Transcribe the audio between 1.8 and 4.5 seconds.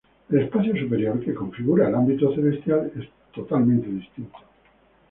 el ámbito celestial, es totalmente distinto.